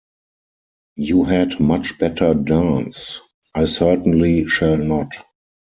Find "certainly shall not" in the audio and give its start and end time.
3.65-5.13